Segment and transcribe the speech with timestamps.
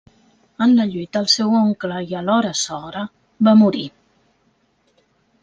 [0.65, 3.05] En la lluita, el seu oncle i alhora sogre
[3.49, 3.87] va morir.